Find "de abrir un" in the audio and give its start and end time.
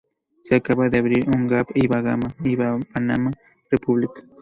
0.89-1.45